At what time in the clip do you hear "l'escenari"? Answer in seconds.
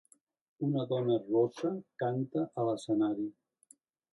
2.71-3.29